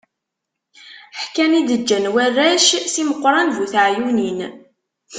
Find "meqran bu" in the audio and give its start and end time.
3.09-3.63